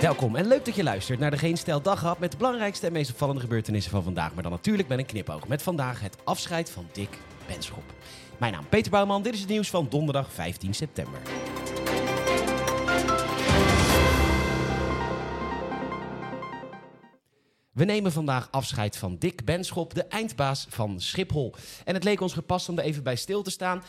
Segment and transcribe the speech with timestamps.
[0.00, 2.92] Welkom en leuk dat je luistert naar de Geen Stel Daghap met de belangrijkste en
[2.92, 4.34] meest opvallende gebeurtenissen van vandaag.
[4.34, 5.48] Maar dan natuurlijk met een knipoog.
[5.48, 7.82] Met vandaag het afscheid van Dick Benschop.
[8.38, 11.20] Mijn naam Peter Bouwman, dit is het nieuws van donderdag 15 september.
[17.72, 21.54] We nemen vandaag afscheid van Dick Benschop, de eindbaas van Schiphol.
[21.84, 23.82] En het leek ons gepast om er even bij stil te staan.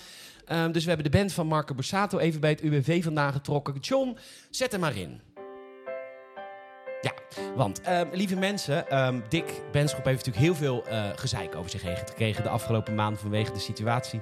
[0.46, 3.80] Ehm, dus we hebben de band van Marco Borsato even bij het UWV vandaan getrokken.
[3.80, 4.18] John,
[4.50, 5.27] zet hem maar in.
[7.02, 7.12] Ja,
[7.56, 11.82] want ehm, lieve mensen, ehm, Dick Benschop heeft natuurlijk heel veel eh, gezeik over zich
[11.82, 14.22] heen gekregen de afgelopen maanden vanwege de situatie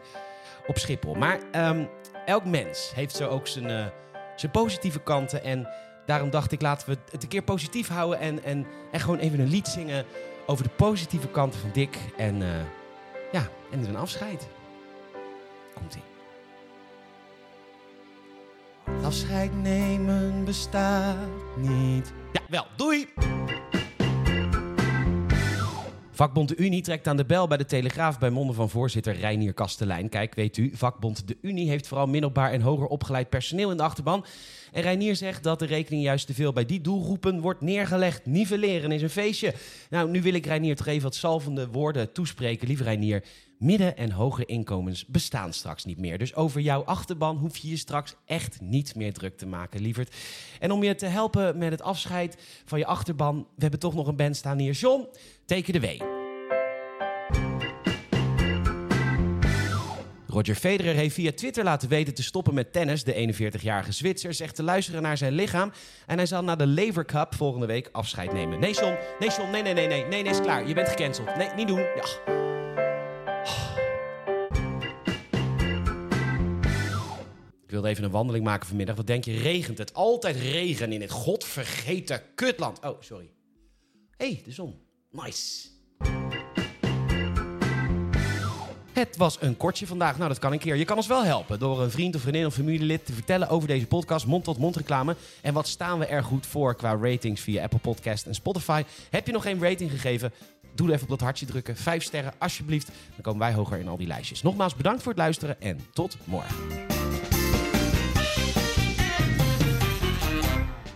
[0.68, 1.16] op Schiphol.
[1.16, 1.86] Maar ehm,
[2.26, 3.86] elk mens heeft zo ook zijn, eh,
[4.36, 5.44] zijn positieve kanten.
[5.44, 5.68] En
[6.06, 9.40] daarom dacht ik, laten we het een keer positief houden en, en, en gewoon even
[9.40, 10.06] een lied zingen
[10.46, 11.98] over de positieve kanten van Dick.
[12.18, 12.48] En uh,
[13.32, 14.48] ja, en een afscheid.
[15.74, 16.15] Komt-ie.
[19.06, 21.18] Afscheid nemen bestaat
[21.58, 22.14] niet.
[22.34, 22.66] Ja, wel.
[22.76, 23.08] Doei!
[26.12, 29.54] Vakbond de Unie trekt aan de bel bij de Telegraaf bij monden van voorzitter Reinier
[29.54, 30.10] Kastelein.
[30.10, 33.84] Kijk, weet u, vakbond de Unie heeft vooral middelbaar en hoger opgeleid personeel in de
[33.84, 34.26] achterban.
[34.72, 38.26] En Reinier zegt dat de rekening juist te veel bij die doelgroepen wordt neergelegd.
[38.26, 39.54] Nivelleren is een feestje.
[39.90, 42.68] Nou, nu wil ik Reinier toch even wat salvende woorden toespreken.
[42.68, 43.24] Lieve Reinier,
[43.60, 46.18] midden- en hoge inkomens bestaan straks niet meer.
[46.18, 50.16] Dus over jouw achterban hoef je je straks echt niet meer druk te maken, lieverd.
[50.60, 54.08] En om je te helpen met het afscheid van je achterban, we hebben toch nog
[54.08, 54.74] een band staan hier.
[54.74, 55.08] John,
[55.46, 55.86] teken de W.
[60.28, 63.04] Roger Federer heeft via Twitter laten weten te stoppen met tennis.
[63.04, 65.72] De 41-jarige Zwitser zegt te luisteren naar zijn lichaam.
[66.06, 68.60] En hij zal na de Lever Cup volgende week afscheid nemen.
[68.60, 68.96] Nee, John.
[69.20, 69.30] Nee.
[69.52, 70.06] Nee, nee, nee, nee.
[70.06, 70.68] Nee, nee, is klaar.
[70.68, 71.36] Je bent gecanceld.
[71.36, 71.80] Nee, niet doen.
[71.80, 72.55] Ja.
[77.76, 78.96] Wilde even een wandeling maken vanmiddag.
[78.96, 79.38] Wat denk je?
[79.38, 79.94] Regent het?
[79.94, 82.80] Altijd regen in dit godvergeten kutland.
[82.80, 83.30] Oh, sorry.
[84.18, 84.80] Hé, hey, de zon.
[85.12, 85.68] Nice.
[88.94, 90.18] Het was een kortje vandaag.
[90.18, 90.76] Nou, dat kan een keer.
[90.76, 93.68] Je kan ons wel helpen door een vriend of vriendin of familielid te vertellen over
[93.68, 95.16] deze podcast, mond-tot-mond reclame.
[95.42, 98.84] En wat staan we er goed voor qua ratings via Apple Podcast en Spotify.
[99.10, 100.34] Heb je nog geen rating gegeven?
[100.76, 101.76] Doe even op dat hartje drukken.
[101.76, 102.88] Vijf sterren, alsjeblieft.
[102.88, 104.42] Dan komen wij hoger in al die lijstjes.
[104.42, 106.95] Nogmaals bedankt voor het luisteren en tot morgen.